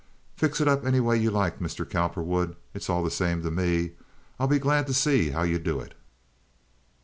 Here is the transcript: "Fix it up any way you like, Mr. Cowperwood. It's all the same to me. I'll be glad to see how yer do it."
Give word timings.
"Fix 0.35 0.59
it 0.59 0.67
up 0.67 0.83
any 0.83 0.99
way 0.99 1.15
you 1.15 1.29
like, 1.29 1.59
Mr. 1.59 1.87
Cowperwood. 1.87 2.55
It's 2.73 2.89
all 2.89 3.03
the 3.03 3.11
same 3.11 3.43
to 3.43 3.51
me. 3.51 3.91
I'll 4.39 4.47
be 4.47 4.57
glad 4.57 4.87
to 4.87 4.95
see 4.95 5.29
how 5.29 5.43
yer 5.43 5.59
do 5.59 5.79
it." 5.79 5.93